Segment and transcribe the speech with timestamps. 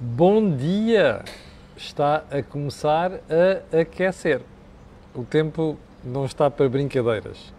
[0.00, 1.22] Bom dia!
[1.76, 4.40] Está a começar a aquecer.
[5.14, 7.54] O tempo não está para brincadeiras.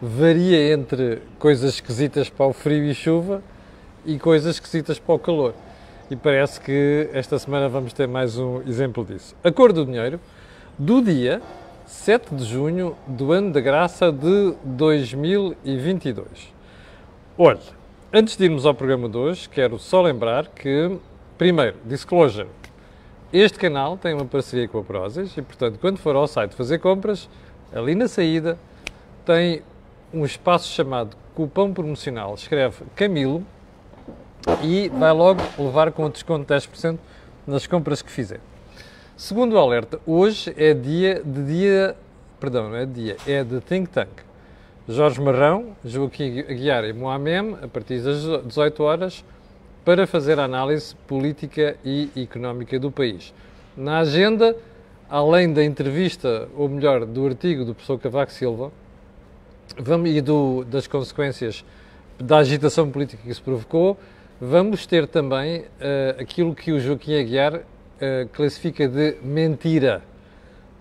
[0.00, 3.42] Varia entre coisas esquisitas para o frio e chuva
[4.04, 5.54] e coisas esquisitas para o calor.
[6.10, 9.34] E parece que esta semana vamos ter mais um exemplo disso.
[9.42, 10.20] A cor do dinheiro
[10.78, 11.40] do dia
[11.86, 16.52] 7 de junho do ano da graça de 2022.
[17.38, 17.60] Olha,
[18.12, 20.98] antes de irmos ao programa de hoje, quero só lembrar que,
[21.38, 22.48] primeiro, disclosure.
[23.32, 26.78] Este canal tem uma parceria com a Prozis e, portanto, quando for ao site fazer
[26.78, 27.28] compras,
[27.72, 28.58] ali na saída
[29.24, 29.62] tem
[30.12, 32.34] um espaço chamado cupom promocional.
[32.34, 33.44] Escreve Camilo
[34.62, 36.98] e vai logo levar com desconto de 10%
[37.46, 38.40] nas compras que fizer.
[39.16, 41.96] Segundo o alerta, hoje é dia de dia,
[42.40, 44.08] perdão, não é dia, é de think tank.
[44.88, 49.24] Jorge Marrão, Joaquim Aguiar e Moamem, a partir das 18 horas,
[49.88, 53.32] para fazer a análise política e económica do país.
[53.74, 54.54] Na agenda,
[55.08, 58.70] além da entrevista, ou melhor, do artigo do professor Cavaco Silva,
[59.78, 61.64] vamos, e do, das consequências
[62.18, 63.96] da agitação política que isso provocou,
[64.38, 70.02] vamos ter também uh, aquilo que o Joaquim Aguiar uh, classifica de mentira,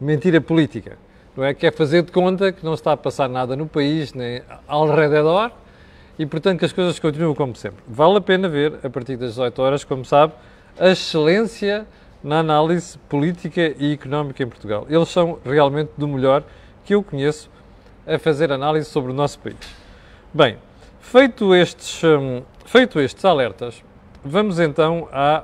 [0.02, 0.97] mentira política.
[1.33, 1.53] Não é?
[1.53, 4.86] Que é fazer de conta que não está a passar nada no país, nem ao
[4.94, 5.53] redor,
[6.17, 7.83] e portanto que as coisas continuam como sempre.
[7.87, 10.33] Vale a pena ver, a partir das 18 horas, como sabe,
[10.79, 11.87] a excelência
[12.23, 14.85] na análise política e económica em Portugal.
[14.89, 16.43] Eles são realmente do melhor
[16.83, 17.49] que eu conheço
[18.05, 19.57] a fazer análise sobre o nosso país.
[20.33, 20.57] Bem,
[20.99, 23.83] feito estes, hum, feito estes alertas,
[24.23, 25.43] vamos então à,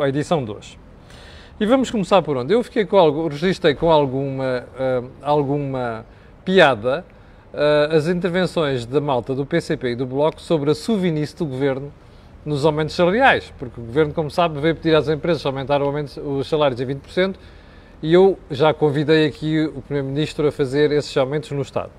[0.00, 0.78] à edição de hoje.
[1.58, 2.52] E vamos começar por onde?
[2.52, 6.04] Eu fiquei com algo, registrei com alguma, uh, alguma
[6.44, 7.04] piada
[7.90, 11.92] as intervenções da malta do PCP e do Bloco sobre a suvinice do governo
[12.44, 16.80] nos aumentos salariais, porque o governo, como sabe, veio pedir às empresas aumentar os salários
[16.80, 17.34] em 20%
[18.02, 21.90] e eu já convidei aqui o Primeiro-Ministro a fazer esses aumentos no Estado.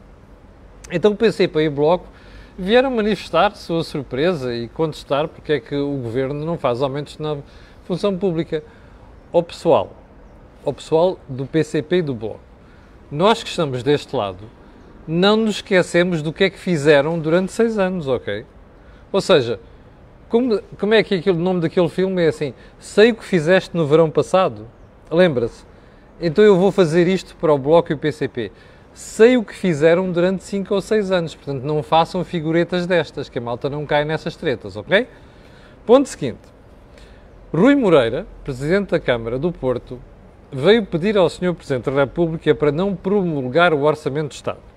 [0.91, 2.05] Então o PCP e o Bloco
[2.57, 7.37] vieram manifestar sua surpresa e contestar porque é que o governo não faz aumentos na
[7.83, 8.63] função pública
[9.33, 9.91] ao pessoal,
[10.63, 12.39] ao pessoal do PCP e do Bloco.
[13.11, 14.39] Nós que estamos deste lado,
[15.07, 18.45] não nos esquecemos do que é que fizeram durante seis anos, ok?
[19.12, 19.59] Ou seja,
[20.28, 22.53] como, como é que aquele, o nome daquele filme é assim?
[22.78, 24.68] Sei o que fizeste no verão passado.
[25.09, 25.63] Lembra-se?
[26.19, 28.51] Então eu vou fazer isto para o Bloco e o PCP.
[28.94, 33.38] Sei o que fizeram durante cinco ou seis anos, portanto não façam figuretas destas, que
[33.38, 35.07] a malta não cai nessas tretas, ok?
[35.85, 36.39] Ponto seguinte.
[37.53, 40.00] Rui Moreira, Presidente da Câmara do Porto,
[40.51, 41.53] veio pedir ao Sr.
[41.53, 44.76] Presidente da República para não promulgar o Orçamento de Estado.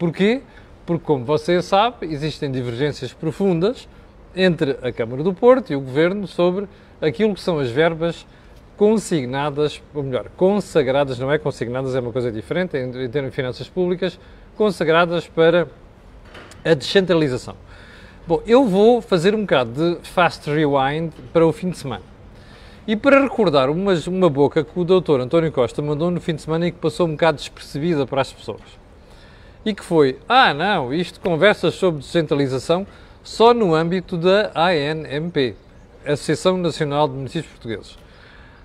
[0.00, 0.40] Porquê?
[0.86, 3.86] Porque, como você sabe, existem divergências profundas
[4.34, 6.66] entre a Câmara do Porto e o Governo sobre
[7.02, 8.26] aquilo que são as verbas
[8.78, 13.68] consignadas, ou melhor, consagradas, não é consignadas, é uma coisa diferente, em termos de finanças
[13.68, 14.18] públicas,
[14.56, 15.68] consagradas para
[16.64, 17.54] a descentralização.
[18.26, 22.02] Bom, eu vou fazer um bocado de fast rewind para o fim de semana.
[22.86, 26.68] E para recordar uma boca que o doutor António Costa mandou no fim de semana
[26.68, 28.79] e que passou um bocado despercebida para as pessoas.
[29.64, 32.86] E que foi, ah não, isto conversas sobre descentralização
[33.22, 35.54] só no âmbito da ANMP,
[36.04, 37.98] Associação Nacional de Municípios Portugueses.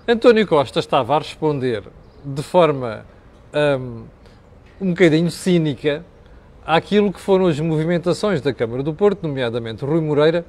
[0.08, 1.82] António Costa estava a responder
[2.24, 3.04] de forma
[3.52, 4.04] um,
[4.80, 6.04] um bocadinho cínica
[6.64, 10.44] àquilo que foram as movimentações da Câmara do Porto, nomeadamente Rui Moreira,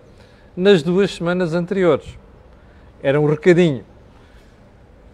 [0.56, 2.18] nas duas semanas anteriores.
[3.04, 3.84] Era um recadinho.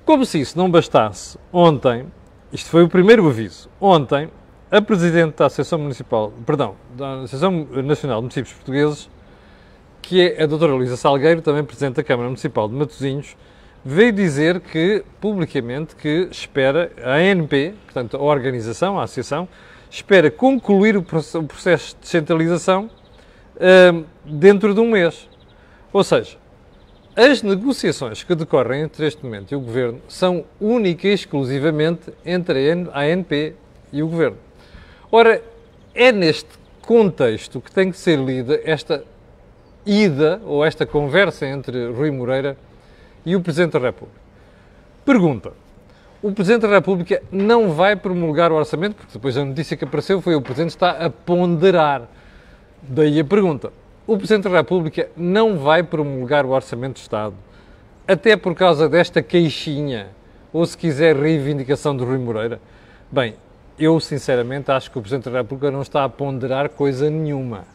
[0.05, 2.05] Como se isso não bastasse, ontem,
[2.51, 4.29] isto foi o primeiro aviso, ontem,
[4.73, 9.07] a Presidente da Associação Municipal, perdão, da Associação Nacional de Municípios Portugueses,
[10.01, 13.37] que é a doutora Luísa Salgueiro, também Presidente da Câmara Municipal de Matosinhos,
[13.85, 19.47] veio dizer que, publicamente, que espera, a ANP, portanto a organização, a associação,
[19.91, 22.89] espera concluir o processo de descentralização
[23.57, 25.29] uh, dentro de um mês.
[25.93, 26.35] Ou seja,
[27.15, 32.71] as negociações que decorrem entre este momento e o Governo são única e exclusivamente entre
[32.91, 33.53] a ANP
[33.91, 34.37] e o Governo.
[35.15, 35.43] Ora,
[35.93, 36.49] é neste
[36.81, 39.03] contexto que tem que ser lida esta
[39.85, 42.57] ida ou esta conversa entre Rui Moreira
[43.23, 44.19] e o Presidente da República.
[45.05, 45.53] Pergunta:
[46.19, 50.19] o Presidente da República não vai promulgar o orçamento, porque depois a notícia que apareceu
[50.19, 52.09] foi o Presidente está a ponderar.
[52.81, 53.71] Daí a pergunta.
[54.07, 57.35] O Presidente da República não vai promulgar o orçamento de Estado,
[58.07, 60.07] até por causa desta queixinha,
[60.51, 62.59] ou se quiser, reivindicação de Rui Moreira?
[63.11, 63.35] Bem,
[63.77, 67.65] eu sinceramente acho que o Presidente da República não está a ponderar coisa nenhuma.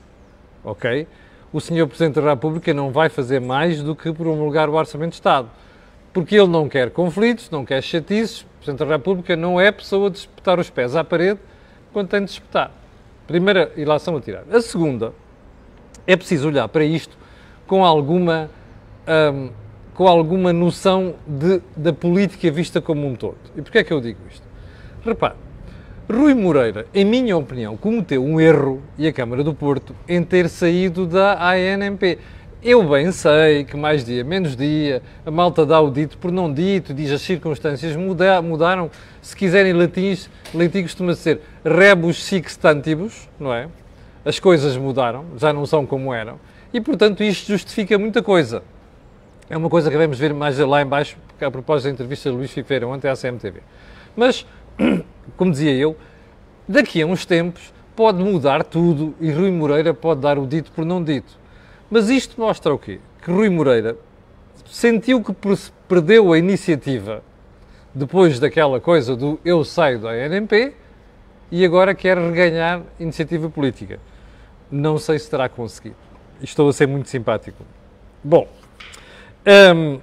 [0.65, 1.07] Ok?
[1.53, 1.87] o Sr.
[1.87, 5.49] Presidente da República não vai fazer mais do que promulgar o Orçamento de Estado.
[6.13, 8.43] Porque ele não quer conflitos, não quer chatices.
[8.43, 11.41] O Presidente da República não é pessoa de espetar os pés à parede
[11.93, 12.71] quando tem de espetar.
[13.27, 14.45] Primeira ilação a tirar.
[14.51, 15.13] A segunda,
[16.07, 17.17] é preciso olhar para isto
[17.67, 18.51] com alguma,
[19.33, 19.51] hum,
[19.95, 23.39] com alguma noção de, da política vista como um todo.
[23.57, 24.47] E porquê é que eu digo isto?
[25.05, 25.35] Repare,
[26.11, 30.49] Rui Moreira, em minha opinião, cometeu um erro, e a Câmara do Porto, em ter
[30.49, 32.19] saído da ANMP.
[32.63, 36.51] Eu bem sei que mais dia, menos dia, a malta dá o dito por não
[36.51, 38.91] dito, diz as circunstâncias muda, mudaram.
[39.21, 43.69] Se quiserem latins, latim costuma ser rebus sixtantibus, não é?
[44.25, 46.41] As coisas mudaram, já não são como eram.
[46.73, 48.63] E, portanto, isto justifica muita coisa.
[49.51, 52.51] É uma coisa que devemos ver mais lá embaixo, a propósito da entrevista de Luís
[52.51, 53.61] Figueira ontem à CMTV.
[54.17, 54.47] Mas
[55.37, 55.97] como dizia eu,
[56.69, 60.85] daqui a uns tempos pode mudar tudo e Rui Moreira pode dar o dito por
[60.85, 61.39] não dito.
[61.91, 63.01] Mas isto mostra o quê?
[63.23, 63.97] Que Rui Moreira
[64.67, 65.35] sentiu que
[65.89, 67.23] perdeu a iniciativa
[67.95, 70.75] depois daquela coisa do eu saio da ANP
[71.51, 73.99] e agora quer reganhar iniciativa política.
[74.71, 75.97] Não sei se terá conseguido.
[76.43, 77.65] Estou a ser muito simpático.
[78.23, 78.47] Bom,
[79.75, 79.99] um,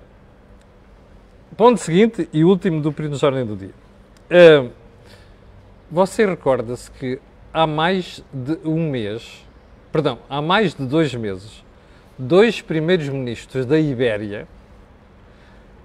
[1.56, 3.74] ponto seguinte e último do de ordem do dia.
[4.30, 4.70] Uh,
[5.90, 7.20] você recorda-se que
[7.54, 9.46] há mais de um mês,
[9.92, 11.64] perdão, há mais de dois meses,
[12.18, 14.48] dois primeiros ministros da Ibéria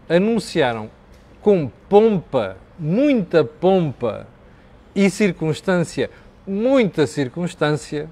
[0.08, 0.91] anunciaram
[1.41, 4.26] com pompa, muita pompa
[4.94, 6.11] e circunstância,
[6.47, 8.08] muita circunstância,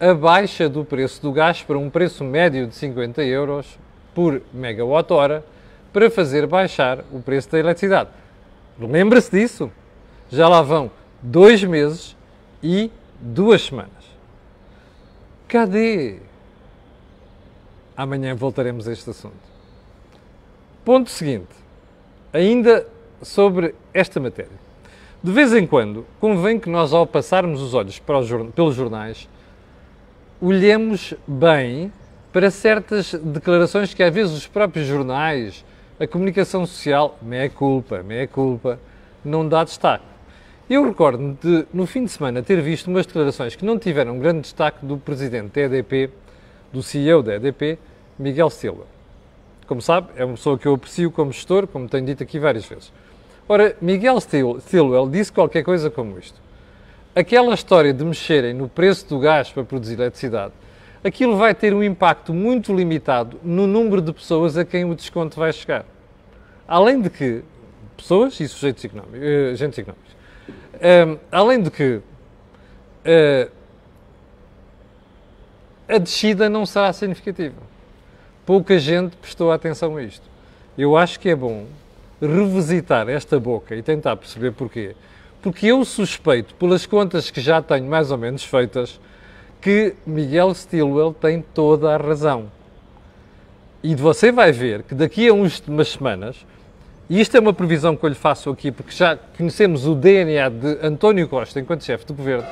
[0.00, 3.78] a baixa do preço do gás para um preço médio de 50 euros
[4.14, 5.44] por megawatt-hora
[5.92, 8.10] para fazer baixar o preço da eletricidade.
[8.80, 9.70] Lembra-se disso?
[10.30, 10.90] Já lá vão
[11.22, 12.16] dois meses
[12.62, 12.90] e
[13.20, 13.92] duas semanas.
[15.48, 16.18] Cadê?
[17.96, 19.34] Amanhã voltaremos a este assunto.
[20.84, 21.54] Ponto seguinte.
[22.32, 22.86] Ainda
[23.22, 24.62] sobre esta matéria.
[25.22, 29.28] De vez em quando, convém que nós, ao passarmos os olhos pelos jornais,
[30.40, 31.92] olhemos bem
[32.32, 35.64] para certas declarações que às vezes os próprios jornais
[36.00, 38.80] a comunicação social, meia culpa, meia culpa,
[39.24, 40.11] não dá destaque.
[40.72, 44.40] Eu recordo-me de, no fim de semana, ter visto umas declarações que não tiveram grande
[44.40, 46.08] destaque do presidente da EDP,
[46.72, 47.78] do CEO da EDP,
[48.18, 48.86] Miguel Silva.
[49.66, 52.64] Como sabe, é uma pessoa que eu aprecio como gestor, como tenho dito aqui várias
[52.64, 52.90] vezes.
[53.46, 56.40] Ora, Miguel Silva disse qualquer coisa como isto.
[57.14, 60.54] Aquela história de mexerem no preço do gás para produzir eletricidade
[61.04, 65.38] aquilo vai ter um impacto muito limitado no número de pessoas a quem o desconto
[65.38, 65.84] vai chegar.
[66.66, 67.44] Além de que,
[67.94, 70.11] pessoas e sujeitos económicos, uh, agentes económicos,
[71.30, 73.50] além de que uh,
[75.88, 77.56] a descida não será significativa.
[78.44, 80.26] Pouca gente prestou atenção a isto.
[80.76, 81.66] Eu acho que é bom
[82.20, 84.94] revisitar esta boca e tentar perceber porquê.
[85.42, 89.00] Porque eu suspeito, pelas contas que já tenho mais ou menos feitas,
[89.60, 92.50] que Miguel Stilwell tem toda a razão.
[93.82, 96.46] E você vai ver que daqui a umas semanas,
[97.10, 100.48] e isto é uma previsão que eu lhe faço aqui, porque já conhecemos o DNA
[100.48, 102.46] de António Costa enquanto chefe do governo,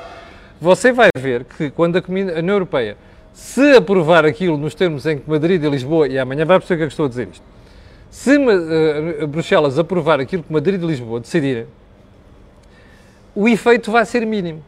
[0.61, 2.97] você vai ver que quando a União Europeia
[3.33, 6.79] se aprovar aquilo nos termos em que Madrid e Lisboa, e amanhã vai perceber o
[6.79, 7.45] que é que estou a dizer isto,
[8.11, 11.67] se uh, Bruxelas aprovar aquilo que Madrid e Lisboa decidirem,
[13.35, 14.63] o efeito vai ser mínimo.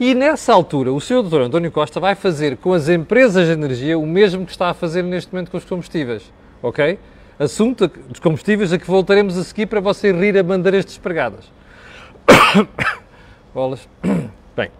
[0.00, 1.22] E nessa altura, o Sr.
[1.22, 1.42] Dr.
[1.42, 5.02] António Costa vai fazer com as empresas de energia o mesmo que está a fazer
[5.02, 6.22] neste momento com os combustíveis.
[6.62, 6.98] Ok?
[7.42, 11.50] Assunto dos combustíveis a que voltaremos a seguir para você rir a bandeiras despregadas.
[13.52, 13.88] Bolas.
[14.54, 14.70] Bem.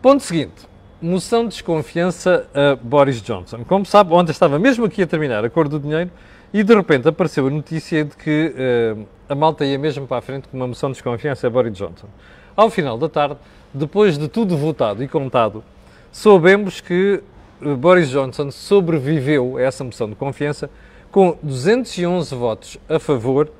[0.00, 0.66] Ponto seguinte.
[1.02, 3.64] Moção de desconfiança a Boris Johnson.
[3.64, 6.10] Como sabe, ontem estava mesmo aqui a terminar a cor do dinheiro
[6.54, 8.54] e de repente apareceu a notícia de que
[8.96, 11.76] uh, a malta ia mesmo para a frente com uma moção de desconfiança a Boris
[11.76, 12.08] Johnson.
[12.56, 13.36] Ao final da tarde,
[13.74, 15.62] depois de tudo votado e contado,
[16.10, 17.22] soubemos que
[17.78, 20.70] Boris Johnson sobreviveu a essa moção de confiança
[21.12, 23.50] com 211 votos a favor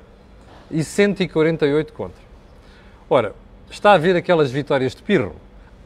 [0.71, 2.21] e 148 contra.
[3.09, 3.35] Ora,
[3.69, 5.35] está a ver aquelas vitórias de pirro?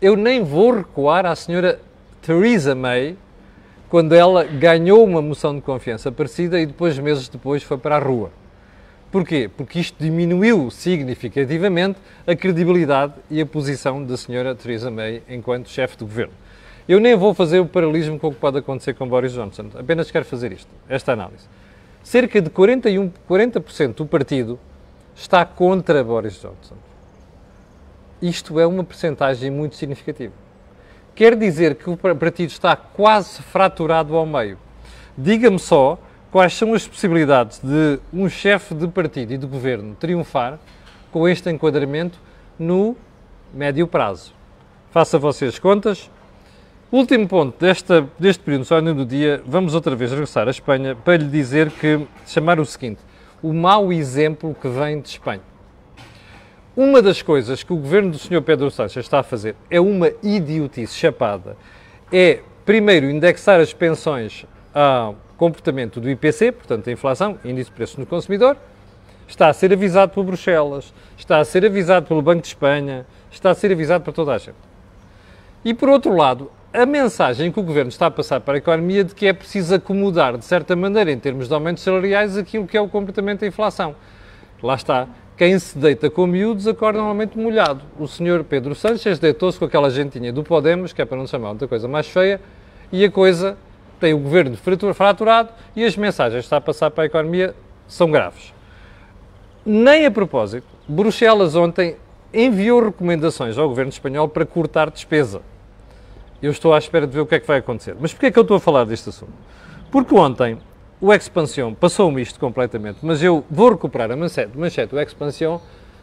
[0.02, 1.80] Eu nem vou recuar à senhora
[2.22, 3.18] Theresa May
[3.90, 8.00] quando ela ganhou uma moção de confiança parecida e depois, meses depois, foi para a
[8.00, 8.32] rua.
[9.12, 9.50] Porquê?
[9.56, 15.98] Porque isto diminuiu significativamente a credibilidade e a posição da senhora Theresa May enquanto chefe
[15.98, 16.34] do governo.
[16.88, 20.12] Eu nem vou fazer o paralelismo com o que pode acontecer com Boris Johnson, apenas
[20.12, 21.46] quero fazer isto, esta análise.
[22.04, 24.60] Cerca de 41, 40% do partido
[25.16, 26.76] está contra Boris Johnson.
[28.22, 30.34] Isto é uma percentagem muito significativa.
[31.16, 34.60] quer dizer que o partido está quase fraturado ao meio.
[35.18, 35.98] Diga-me só
[36.32, 40.60] quais são as possibilidades de um chefe de partido e de governo triunfar
[41.12, 42.20] com este enquadramento
[42.60, 42.96] no
[43.54, 44.34] médio prazo.
[44.92, 46.12] Faça vocês contas.
[46.92, 51.18] Último ponto desta, deste período só do dia, vamos outra vez regressar à Espanha para
[51.18, 53.00] lhe dizer que, chamar o seguinte,
[53.42, 55.42] o mau exemplo que vem de Espanha.
[56.78, 58.40] Uma das coisas que o governo do Sr.
[58.44, 61.58] Pedro Sánchez está a fazer é uma idiotice chapada.
[62.14, 67.98] É, primeiro, indexar as pensões ao comportamento do IPC, portanto, a inflação, índice de preços
[67.98, 68.58] no consumidor,
[69.28, 73.50] está a ser avisado por Bruxelas, está a ser avisado pelo Banco de Espanha, está
[73.50, 74.56] a ser avisado para toda a gente.
[75.64, 79.04] E, por outro lado, a mensagem que o Governo está a passar para a economia
[79.04, 82.76] de que é preciso acomodar, de certa maneira, em termos de aumentos salariais, aquilo que
[82.76, 83.96] é o comportamento da inflação.
[84.62, 85.08] Lá está.
[85.38, 87.82] Quem se deita com miúdos acorda normalmente molhado.
[88.00, 91.50] O senhor Pedro Sanches deitou-se com aquela gentinha do Podemos, que é para não chamar
[91.50, 92.40] outra coisa mais feia,
[92.92, 93.58] e a coisa
[94.00, 94.58] tem o governo
[94.94, 97.56] fraturado e as mensagens que está a passar para a economia
[97.88, 98.54] são graves.
[99.66, 101.96] Nem a propósito, Bruxelas ontem
[102.34, 105.42] enviou recomendações ao governo espanhol para cortar despesa.
[106.42, 107.96] Eu estou à espera de ver o que é que vai acontecer.
[108.00, 109.34] Mas porquê é que eu estou a falar deste assunto?
[109.92, 110.58] Porque ontem
[111.00, 114.58] o Expansión passou-me isto completamente, mas eu vou recuperar a manchete.
[114.58, 114.96] manchete.
[114.96, 115.60] O Expansión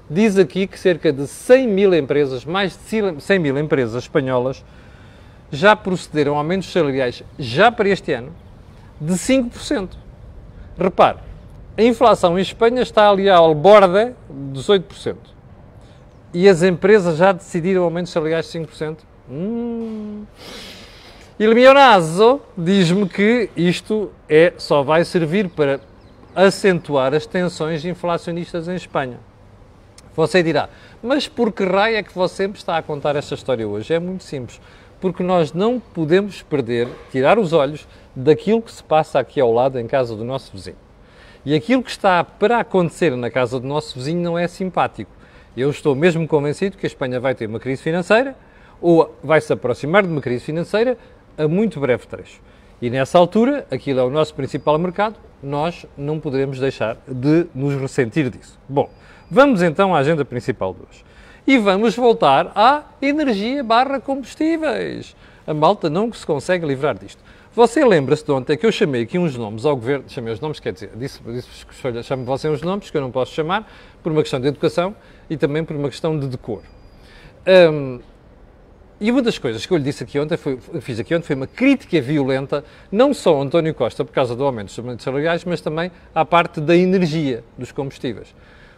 [0.08, 4.64] diz aqui que cerca de 100 mil empresas, mais de 100 mil empresas espanholas,
[5.50, 8.32] já procederam a aumentos salariais já para este ano
[9.00, 9.90] de 5%.
[10.78, 11.18] Repare,
[11.76, 15.16] a inflação em Espanha está ali ao borda dos 8%.
[16.34, 18.98] E as empresas já decidiram aumentos salariais de 5%.
[19.30, 20.24] Hum.
[21.38, 21.54] Il
[22.56, 25.80] diz-me que isto é, só vai servir para
[26.34, 29.18] acentuar as tensões inflacionistas em Espanha.
[30.14, 30.68] Você dirá,
[31.02, 33.94] mas por que raio é que você me está a contar esta história hoje?
[33.94, 34.60] É muito simples.
[35.00, 39.80] Porque nós não podemos perder, tirar os olhos daquilo que se passa aqui ao lado
[39.80, 40.76] em casa do nosso vizinho.
[41.44, 45.10] E aquilo que está para acontecer na casa do nosso vizinho não é simpático.
[45.56, 48.36] Eu estou mesmo convencido que a Espanha vai ter uma crise financeira
[48.82, 50.98] ou vai se aproximar de uma crise financeira
[51.38, 52.40] a muito breve trecho.
[52.80, 57.80] E nessa altura, aquilo é o nosso principal mercado, nós não poderemos deixar de nos
[57.80, 58.58] ressentir disso.
[58.68, 58.90] Bom,
[59.30, 61.04] vamos então à agenda principal de hoje.
[61.46, 65.16] E vamos voltar à energia barra combustíveis.
[65.46, 67.22] A malta não se consegue livrar disto.
[67.54, 70.58] Você lembra-se de ontem que eu chamei aqui uns nomes ao governo, chamei os nomes,
[70.58, 73.70] quer dizer, disse, disse chame você uns nomes que eu não posso chamar,
[74.02, 74.94] por uma questão de educação
[75.28, 76.62] e também por uma questão de decoro.
[77.46, 78.00] Um,
[79.02, 81.34] e uma das coisas que eu lhe disse aqui ontem, foi, fiz aqui ontem, foi
[81.34, 85.44] uma crítica violenta, não só ao António Costa por causa do aumento dos aumentos salariais,
[85.44, 88.32] mas também à parte da energia dos combustíveis.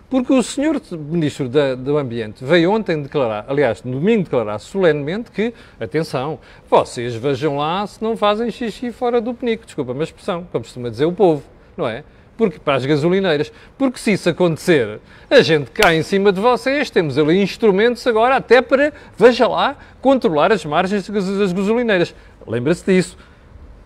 [0.08, 5.30] Porque o senhor Ministro da, do Ambiente veio ontem declarar, aliás, no domingo declarar solenemente
[5.30, 6.38] que, atenção,
[6.70, 10.88] vocês vejam lá se não fazem xixi fora do penico, desculpa a expressão, como costuma
[10.88, 11.42] dizer o povo,
[11.76, 12.02] não é?
[12.36, 13.52] Porque para as gasolineiras.
[13.78, 15.00] Porque se isso acontecer,
[15.30, 19.76] a gente cai em cima de vocês, temos ali instrumentos agora até para, veja lá,
[20.00, 22.14] controlar as margens das gasolineiras.
[22.46, 23.16] Lembra-se disso.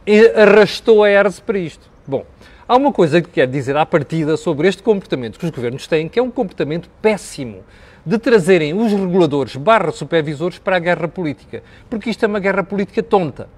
[0.07, 1.90] E arrastou a ERS para isto.
[2.07, 2.25] Bom,
[2.67, 6.09] há uma coisa que quero dizer à partida sobre este comportamento que os governos têm,
[6.09, 7.62] que é um comportamento péssimo
[8.07, 11.62] de trazerem os reguladores barra supervisores para a guerra política.
[11.90, 13.49] Porque isto é uma guerra política tonta.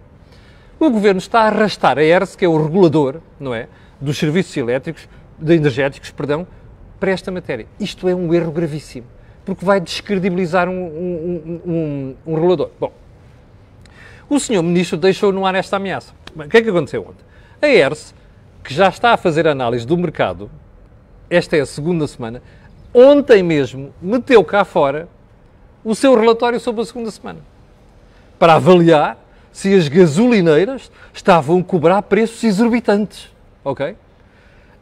[0.80, 3.68] O governo está a arrastar a ERS, que é o regulador, não é?
[4.00, 6.47] Dos serviços elétricos, de energéticos, perdão,
[6.99, 7.66] para esta matéria.
[7.78, 9.07] Isto é um erro gravíssimo,
[9.45, 12.71] porque vai descredibilizar um, um, um, um regulador.
[12.78, 12.92] Bom,
[14.28, 16.12] o senhor ministro deixou no ar esta ameaça.
[16.35, 17.25] Bem, o que é que aconteceu ontem?
[17.61, 18.14] A ERS,
[18.62, 20.50] que já está a fazer análise do mercado,
[21.28, 22.42] esta é a segunda semana,
[22.92, 25.09] ontem mesmo meteu cá fora
[25.83, 27.40] o seu relatório sobre a segunda semana,
[28.38, 29.19] para avaliar
[29.52, 33.30] se as gasolineiras estavam a cobrar preços exorbitantes
[33.64, 33.97] ok?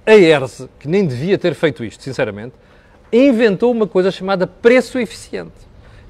[0.06, 2.54] A ERS, que nem devia ter feito isto, sinceramente,
[3.12, 5.52] inventou uma coisa chamada preço eficiente,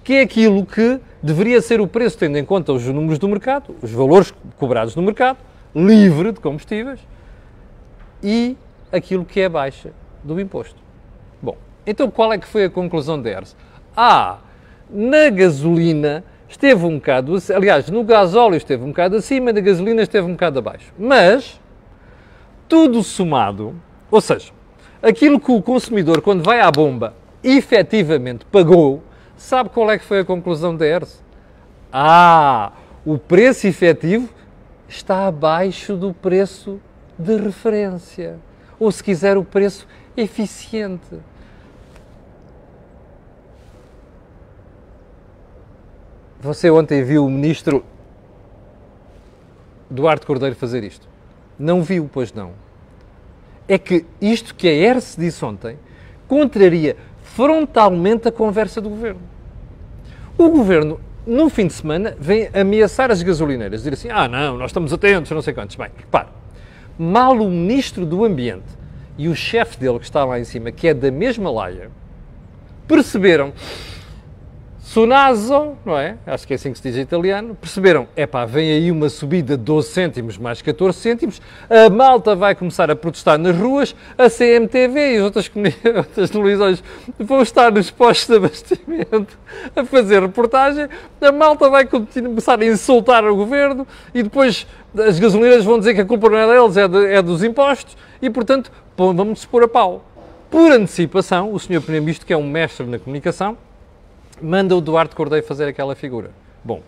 [0.04, 3.74] que é aquilo que deveria ser o preço tendo em conta os números do mercado,
[3.82, 5.38] os valores cobrados no mercado,
[5.74, 7.00] livre de combustíveis,
[8.22, 8.56] e
[8.92, 9.90] aquilo que é a baixa
[10.22, 10.76] do imposto.
[11.42, 11.56] Bom,
[11.86, 13.56] então qual é que foi a conclusão da ERS?
[13.96, 14.38] Ah,
[14.90, 20.26] na gasolina esteve um bocado, aliás, no gasóleo esteve um bocado acima, na gasolina esteve
[20.26, 20.92] um bocado abaixo.
[20.98, 21.60] Mas
[22.68, 23.74] tudo somado,
[24.10, 24.52] ou seja,
[25.02, 29.02] aquilo que o consumidor, quando vai à bomba, efetivamente pagou,
[29.36, 31.22] sabe qual é que foi a conclusão da ERS?
[31.92, 32.72] Ah,
[33.04, 34.28] o preço efetivo
[34.88, 36.80] está abaixo do preço
[37.18, 38.38] de referência.
[38.78, 41.18] Ou, se quiser, o preço eficiente.
[46.40, 47.84] Você ontem viu o ministro
[49.90, 51.08] Duarte Cordeiro fazer isto?
[51.58, 52.52] Não viu, pois não.
[53.66, 55.76] É que isto que a ERSE disse ontem
[56.26, 59.20] contraria frontalmente a conversa do governo.
[60.36, 64.70] O governo, no fim de semana, vem ameaçar as gasolineiras, dizer assim: ah, não, nós
[64.70, 65.76] estamos atentos, não sei quantos.
[65.76, 66.28] Bem, repare,
[66.98, 68.78] mal o ministro do Ambiente
[69.16, 71.90] e o chefe dele, que está lá em cima, que é da mesma laia,
[72.86, 73.52] perceberam
[74.98, 76.16] Sunazo, não é?
[76.26, 77.54] Acho que é assim que se diz em italiano.
[77.54, 78.08] Perceberam?
[78.16, 81.40] É pá, vem aí uma subida de 12 cêntimos mais 14 cêntimos.
[81.70, 83.94] A malta vai começar a protestar nas ruas.
[84.18, 85.48] A CMTV e as outras,
[85.96, 86.82] outras televisões
[87.16, 89.38] vão estar nos postos de abastecimento
[89.76, 90.88] a fazer reportagem.
[91.20, 94.66] A malta vai começar a insultar o governo e depois
[94.98, 97.96] as gasolinas vão dizer que a culpa não é deles, é, de, é dos impostos
[98.20, 100.04] e, portanto, vamos-nos pôr a pau.
[100.50, 101.80] Por antecipação, o Sr.
[101.82, 103.56] Primeiro-Ministro, que é um mestre na comunicação,
[104.42, 106.30] manda o Duarte Cordeiro fazer aquela figura.
[106.64, 106.82] Bom,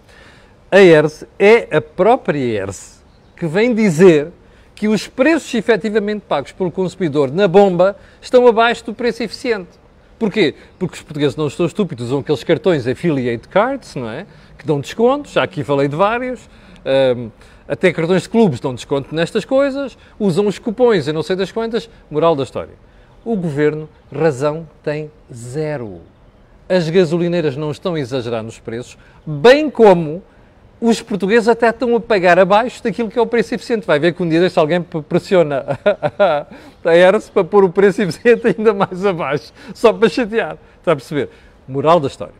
[0.70, 3.02] a ERS é a própria ERS
[3.36, 4.32] que vem dizer
[4.74, 9.68] que os preços efetivamente pagos pelo consumidor na bomba estão abaixo do preço eficiente.
[10.18, 10.54] Porquê?
[10.78, 14.26] Porque os portugueses não estão estúpidos, usam aqueles cartões affiliate cards, não é?
[14.58, 16.48] Que dão descontos, já aqui falei de vários.
[17.16, 17.30] Um,
[17.66, 21.50] até cartões de clubes dão desconto nestas coisas, usam os cupões e não sei das
[21.50, 21.88] quantas.
[22.10, 22.74] Moral da história.
[23.24, 26.00] O governo, razão tem zero
[26.70, 28.96] as gasolineiras não estão a exagerar nos preços,
[29.26, 30.22] bem como
[30.80, 33.84] os portugueses até estão a pagar abaixo daquilo que é o preço eficiente.
[33.84, 35.66] Vai ver que um dia deste alguém pressiona
[36.84, 40.56] a ERS para pôr o preço eficiente ainda mais abaixo, só para chatear.
[40.78, 41.28] Está a perceber?
[41.66, 42.34] Moral da história.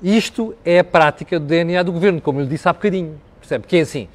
[0.00, 3.20] Isto é a prática do DNA do governo, como eu lhe disse há bocadinho.
[3.40, 3.66] Percebe?
[3.66, 4.08] Que é assim,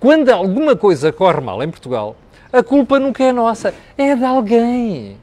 [0.00, 2.16] quando alguma coisa corre mal em Portugal,
[2.52, 5.16] a culpa nunca é nossa, é de alguém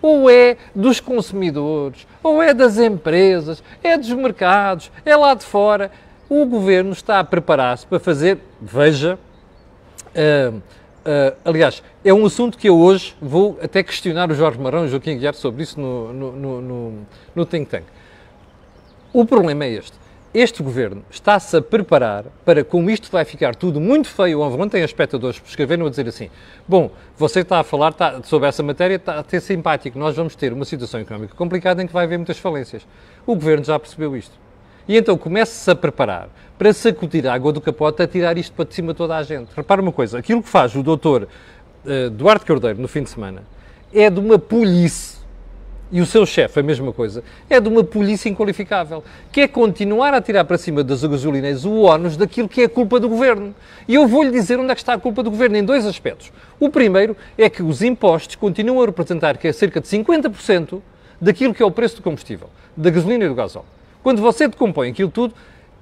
[0.00, 5.90] ou é dos consumidores, ou é das empresas, é dos mercados, é lá de fora.
[6.28, 9.18] O governo está a preparar-se para fazer, veja,
[10.14, 14.84] uh, uh, aliás, é um assunto que eu hoje vou até questionar o Jorge Marão
[14.84, 16.92] e o Joaquim Guiar sobre isso no, no, no, no,
[17.34, 17.84] no Think Tank.
[19.12, 19.98] O problema é este
[20.32, 25.40] este governo está-se a preparar para, como isto vai ficar tudo muito feio, ontem espectadores
[25.46, 26.28] escreveram a dizer assim,
[26.66, 30.34] bom, você está a falar está, sobre essa matéria, está a ter simpático, nós vamos
[30.34, 32.86] ter uma situação económica complicada em que vai haver muitas falências.
[33.26, 34.34] O governo já percebeu isto.
[34.86, 38.64] E então comece-se a preparar para sacudir a água do capote a tirar isto para
[38.66, 39.50] de cima toda a gente.
[39.56, 41.26] Repara uma coisa, aquilo que faz o doutor
[41.84, 43.42] uh, Duarte Cordeiro no fim de semana
[43.92, 45.17] é de uma polícia
[45.90, 50.12] e o seu chefe, a mesma coisa, é de uma polícia inqualificável, que é continuar
[50.12, 53.54] a tirar para cima das gasolinas o ónus daquilo que é a culpa do governo.
[53.86, 56.30] E eu vou-lhe dizer onde é que está a culpa do governo, em dois aspectos.
[56.60, 60.80] O primeiro é que os impostos continuam a representar que é cerca de 50%
[61.20, 63.66] daquilo que é o preço do combustível, da gasolina e do gasóleo.
[64.02, 65.34] Quando você decompõe aquilo tudo,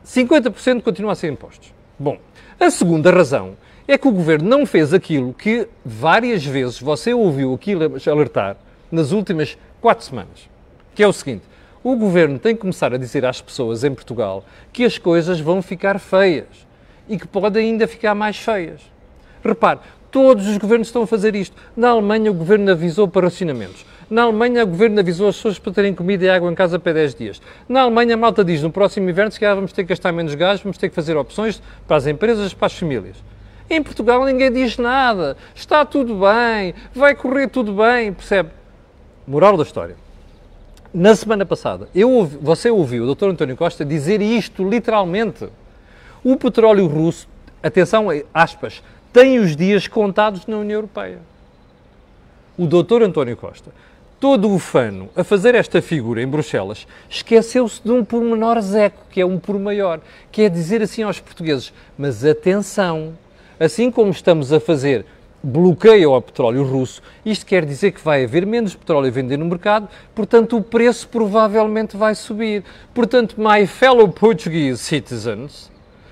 [0.06, 1.72] 50% continua a ser impostos.
[1.98, 2.18] Bom,
[2.58, 3.56] a segunda razão
[3.88, 8.56] é que o governo não fez aquilo que várias vezes você ouviu aquilo alertar
[8.90, 10.48] nas últimas quatro semanas.
[10.94, 11.44] Que é o seguinte:
[11.82, 15.62] o governo tem que começar a dizer às pessoas em Portugal que as coisas vão
[15.62, 16.66] ficar feias
[17.08, 18.80] e que podem ainda ficar mais feias.
[19.44, 19.78] Repare,
[20.10, 21.56] todos os governos estão a fazer isto.
[21.76, 23.86] Na Alemanha, o governo avisou para racionamentos.
[24.08, 26.92] Na Alemanha, o governo avisou as pessoas para terem comida e água em casa para
[26.92, 27.42] 10 dias.
[27.68, 30.34] Na Alemanha, a malta diz no próximo inverno se calhar vamos ter que gastar menos
[30.34, 33.16] gás, vamos ter que fazer opções para as empresas, para as famílias.
[33.68, 35.36] Em Portugal ninguém diz nada.
[35.54, 38.50] Está tudo bem, vai correr tudo bem, percebe?
[39.26, 39.96] Moral da história.
[40.94, 43.30] Na semana passada, ouvi, você ouviu o Dr.
[43.30, 45.48] António Costa dizer isto literalmente.
[46.22, 47.28] O petróleo russo,
[47.60, 51.18] atenção, aspas, tem os dias contados na União Europeia.
[52.56, 53.02] O Dr.
[53.02, 53.72] António Costa,
[54.20, 59.20] todo o fano a fazer esta figura em Bruxelas, esqueceu-se de um pormenor zeco, que
[59.20, 63.18] é um por maior, que é dizer assim aos portugueses: mas atenção,
[63.58, 65.04] assim como estamos a fazer
[65.46, 69.44] bloqueio ao petróleo russo, isto quer dizer que vai haver menos petróleo a vender no
[69.44, 72.64] mercado, portanto o preço provavelmente vai subir.
[72.92, 75.70] Portanto, my fellow Portuguese citizens,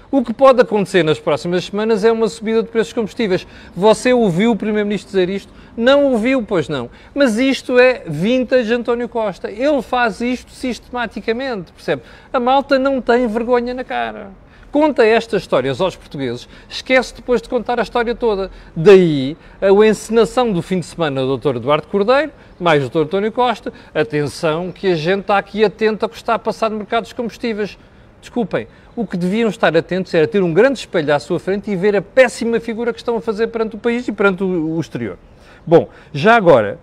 [0.08, 3.44] o que pode acontecer nas próximas semanas é uma subida de preços combustíveis.
[3.74, 5.52] Você ouviu o Primeiro-Ministro dizer isto?
[5.76, 6.88] Não ouviu, pois não.
[7.12, 9.50] Mas isto é vintage António Costa.
[9.50, 12.02] Ele faz isto sistematicamente, percebe?
[12.32, 14.43] A malta não tem vergonha na cara
[14.74, 18.50] conta estas histórias aos portugueses, esquece depois de contar a história toda.
[18.74, 21.58] Daí a encenação do fim de semana do Dr.
[21.58, 23.02] Eduardo Cordeiro, mais o Dr.
[23.02, 23.72] António Costa.
[23.94, 27.12] Atenção que a gente está aqui atento ao que está a passar no mercado dos
[27.12, 27.78] combustíveis.
[28.20, 31.76] Desculpem, o que deviam estar atentos era ter um grande espelho à sua frente e
[31.76, 35.16] ver a péssima figura que estão a fazer perante o país e perante o exterior.
[35.64, 36.80] Bom, já agora,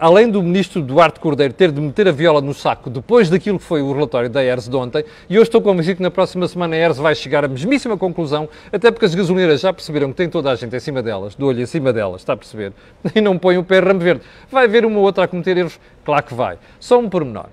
[0.00, 3.64] além do ministro Duarte Cordeiro ter de meter a viola no saco depois daquilo que
[3.64, 6.74] foi o relatório da ERS de ontem, e eu estou convencido que na próxima semana
[6.74, 10.28] a ERS vai chegar à mesmíssima conclusão, até porque as gasolineiras já perceberam que tem
[10.30, 12.72] toda a gente em cima delas, do olho em cima delas, está a perceber?
[13.14, 14.22] E não põem o pé ramo verde.
[14.50, 15.78] Vai haver uma ou outra a cometer erros?
[16.04, 16.58] Claro que vai.
[16.78, 17.48] Só um pormenor.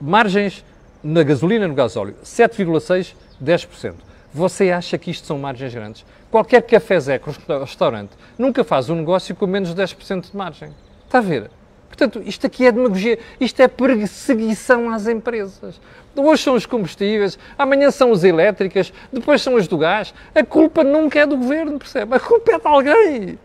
[0.00, 0.64] Margens
[1.02, 3.94] na gasolina e no gasóleo, 7,6%, 10%.
[4.32, 6.04] Você acha que isto são margens grandes?
[6.30, 7.20] Qualquer café Zé,
[7.60, 10.70] restaurante, nunca faz um negócio com menos de 10% de margem.
[11.08, 11.50] Está a ver?
[11.88, 15.80] Portanto, isto aqui é demagogia, isto é perseguição às empresas.
[16.14, 20.12] Hoje são os combustíveis, amanhã são as elétricas, depois são as do gás.
[20.34, 22.14] A culpa nunca é do governo, percebe?
[22.14, 23.38] A culpa é de alguém.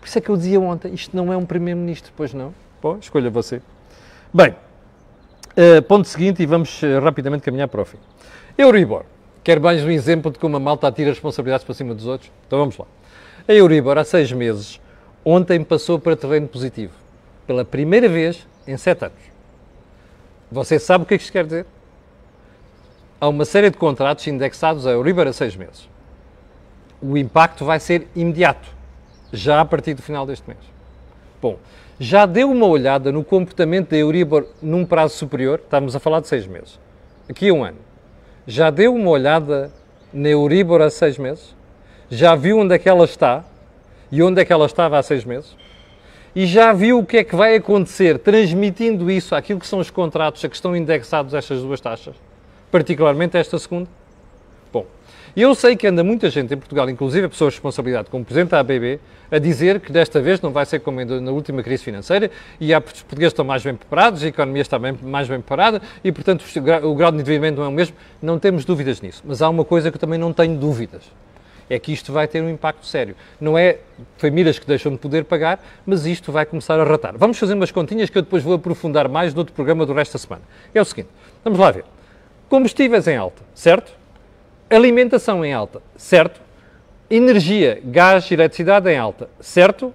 [0.00, 2.54] Por isso é que eu dizia ontem, isto não é um primeiro-ministro, pois não?
[2.80, 3.60] Bom, escolha você.
[4.32, 4.54] Bem,
[5.58, 7.98] uh, ponto seguinte e vamos uh, rapidamente caminhar para o fim.
[8.56, 9.04] Euribor.
[9.42, 12.30] Quer mais um exemplo de como a malta atira responsabilidades para cima dos outros?
[12.46, 12.86] Então vamos lá.
[13.48, 14.80] A Euribor, há seis meses,
[15.24, 16.92] ontem passou para terreno positivo.
[17.46, 19.18] Pela primeira vez em sete anos.
[20.50, 21.66] Você sabe o que é que isto quer dizer?
[23.20, 25.88] Há uma série de contratos indexados a Euribor a seis meses.
[27.02, 28.68] O impacto vai ser imediato,
[29.32, 30.60] já a partir do final deste mês.
[31.40, 31.58] Bom,
[31.98, 35.60] já deu uma olhada no comportamento da Euribor num prazo superior?
[35.62, 36.78] Estamos a falar de seis meses.
[37.28, 37.78] Aqui a um ano.
[38.46, 39.70] Já deu uma olhada
[40.12, 41.54] na Euribor há seis meses?
[42.10, 43.44] Já viu onde é que ela está?
[44.10, 45.56] E onde é que ela estava há seis meses,
[46.34, 49.90] e já viu o que é que vai acontecer transmitindo isso àquilo que são os
[49.90, 52.14] contratos a que estão indexados estas duas taxas,
[52.70, 53.88] particularmente esta segunda?
[54.72, 54.86] Bom,
[55.36, 58.60] eu sei que anda muita gente em Portugal, inclusive pessoas de responsabilidade, como Presidente da
[58.60, 62.74] ABB, a dizer que desta vez não vai ser como na última crise financeira e
[62.74, 66.44] os portugueses estão mais bem preparados, a economia está bem, mais bem preparada e, portanto,
[66.82, 67.96] o grau de endividamento não é o mesmo.
[68.20, 69.22] Não temos dúvidas nisso.
[69.24, 71.02] Mas há uma coisa que eu também não tenho dúvidas
[71.70, 73.14] é que isto vai ter um impacto sério.
[73.40, 73.78] Não é
[74.18, 77.16] famílias que deixam de poder pagar, mas isto vai começar a ratar.
[77.16, 80.14] Vamos fazer umas continhas que eu depois vou aprofundar mais no outro programa do resto
[80.14, 80.42] da semana.
[80.74, 81.08] É o seguinte,
[81.44, 81.84] vamos lá ver.
[82.48, 83.92] Combustíveis em alta, certo?
[84.68, 86.40] Alimentação em alta, certo?
[87.08, 89.94] Energia, gás, eletricidade em alta, certo?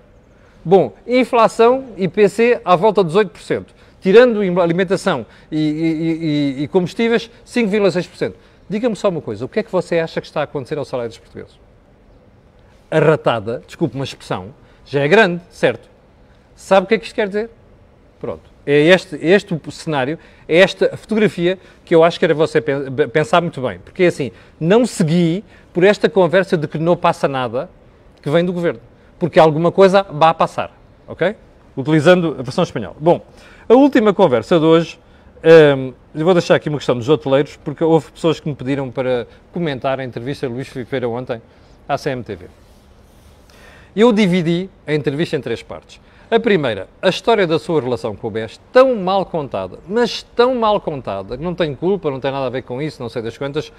[0.63, 3.65] Bom, inflação IPC à volta de 18%.
[4.01, 8.33] Tirando alimentação e, e, e, combustíveis, 5,6%.
[8.69, 10.85] Diga-me só uma coisa, o que é que você acha que está a acontecer ao
[10.85, 11.64] salário dos portugueses?
[12.89, 14.53] A ratada, desculpe uma expressão,
[14.85, 15.89] já é grande, certo?
[16.55, 17.49] Sabe o que é que isto quer dizer?
[18.19, 18.43] Pronto.
[18.65, 20.17] É este, este o cenário,
[20.47, 23.79] é esta fotografia que eu acho que era você pensar muito bem.
[23.79, 25.43] Porque é assim, não segui
[25.73, 27.69] por esta conversa de que não passa nada
[28.21, 28.79] que vem do governo.
[29.19, 30.71] Porque alguma coisa vai passar,
[31.07, 31.35] ok?
[31.77, 32.95] Utilizando a versão espanhola.
[32.99, 33.23] Bom,
[33.69, 34.99] a última conversa de hoje
[35.77, 38.89] um, eu vou deixar aqui uma questão dos hoteleiros, porque houve pessoas que me pediram
[38.89, 41.39] para comentar a entrevista de Luís Filipeira ontem
[41.87, 42.64] à CMTV.
[43.95, 46.01] Eu dividi a entrevista em três partes.
[46.29, 50.53] A primeira, a história da sua relação com o BES, tão mal contada, mas tão
[50.53, 53.38] mal contada, não tem culpa, não tem nada a ver com isso, não sei das
[53.38, 53.71] quantas.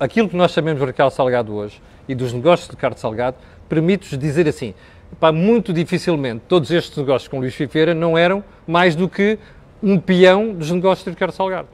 [0.00, 3.36] Aquilo que nós sabemos do Ricardo Salgado hoje e dos negócios de Ricardo Salgado
[3.68, 4.72] permite-nos dizer assim:
[5.20, 9.38] pá, muito dificilmente todos estes negócios com Luís Filipeira não eram mais do que
[9.82, 11.68] um peão dos negócios de Ricardo Salgado.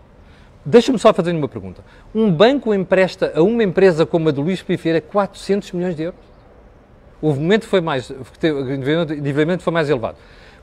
[0.65, 1.85] Deixa-me só fazer uma pergunta.
[2.13, 6.28] Um banco empresta a uma empresa como a do Luís Pifeira 400 milhões de euros?
[7.21, 8.17] O momento foi mais, o
[9.13, 10.17] endividamento foi mais elevado.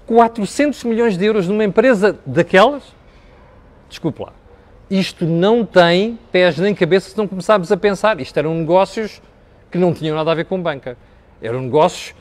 [0.06, 2.84] 400 milhões de euros numa empresa daquelas?
[3.90, 4.34] Desculpe lá.
[4.90, 8.20] Isto não tem pés nem cabeça se não começarmos a pensar.
[8.20, 9.22] Isto eram negócios
[9.72, 10.98] que não tinham nada a ver com banca.
[11.42, 12.16] Eram negócios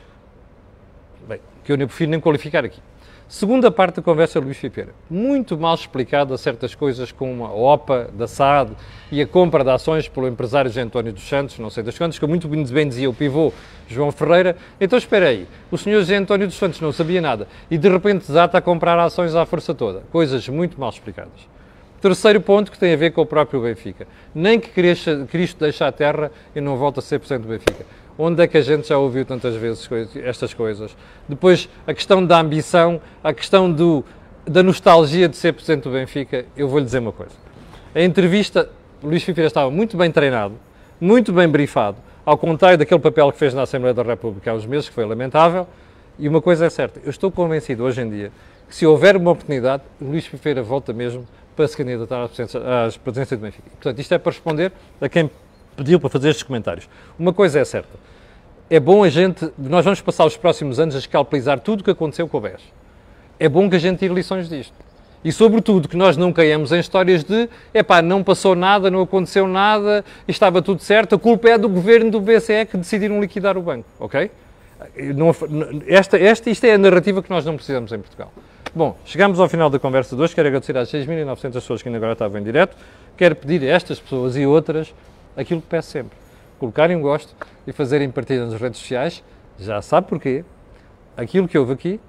[1.27, 2.81] bem, que eu nem prefiro nem qualificar aqui.
[3.27, 8.27] Segunda parte da conversa Luís Fipeira, muito mal explicada certas coisas como a OPA da
[8.27, 8.73] SAD
[9.11, 12.19] e a compra de ações pelo empresário José António dos Santos, não sei das quantas,
[12.19, 13.51] que muito bem dizia o pivô
[13.87, 14.55] João Ferreira.
[14.79, 18.27] Então espera aí, o senhor José António dos Santos não sabia nada e de repente
[18.27, 20.03] desata a comprar ações à força toda.
[20.11, 21.55] Coisas muito mal explicadas.
[21.99, 24.05] Terceiro ponto que tem a ver com o próprio Benfica.
[24.35, 27.83] Nem que Cristo deixe a terra e não volta a ser presidente do Benfica.
[28.17, 29.89] Onde é que a gente já ouviu tantas vezes
[30.23, 30.95] estas coisas?
[31.27, 34.05] Depois, a questão da ambição, a questão do,
[34.45, 37.33] da nostalgia de ser presidente do Benfica, eu vou-lhe dizer uma coisa.
[37.93, 38.69] A entrevista,
[39.03, 40.55] Luís Figueiredo estava muito bem treinado,
[40.99, 44.65] muito bem brifado, ao contrário daquele papel que fez na Assembleia da República há uns
[44.65, 45.67] meses, que foi lamentável,
[46.17, 48.31] e uma coisa é certa, eu estou convencido hoje em dia
[48.67, 52.89] que se houver uma oportunidade, Luís Figueiredo volta mesmo para se candidatar à presidência, à
[53.03, 53.69] presidência do Benfica.
[53.71, 55.29] Portanto, isto é para responder a quem
[55.75, 56.87] pediu para fazer estes comentários.
[57.17, 57.97] Uma coisa é certa,
[58.69, 61.91] é bom a gente, nós vamos passar os próximos anos a escalpelizar tudo o que
[61.91, 62.61] aconteceu com o BES.
[63.39, 64.73] É bom que a gente tire lições disto.
[65.23, 69.47] E, sobretudo, que nós não caiamos em histórias de epá, não passou nada, não aconteceu
[69.47, 73.61] nada, estava tudo certo, a culpa é do governo do BCE que decidiram liquidar o
[73.61, 74.29] banco, ok?
[75.15, 75.35] Não,
[75.87, 78.31] esta, esta, isto é a narrativa que nós não precisamos em Portugal.
[78.73, 80.35] Bom, chegamos ao final da conversa de hoje.
[80.35, 82.75] Quero agradecer às 6.900 pessoas que ainda agora estavam em direto.
[83.17, 84.93] Quero pedir a estas pessoas e outras
[85.35, 86.17] aquilo que peço sempre:
[86.59, 89.23] colocarem um gosto e fazerem partida nas redes sociais.
[89.59, 90.43] Já sabe porquê.
[91.17, 91.99] Aquilo que houve aqui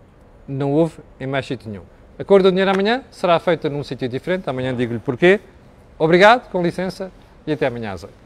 [0.48, 1.84] não houve em mais sítio nenhum.
[2.18, 4.48] A cor do dinheiro amanhã será feita num sítio diferente.
[4.48, 5.40] Amanhã digo-lhe porquê.
[5.98, 7.10] Obrigado, com licença
[7.46, 8.25] e até amanhã às 8.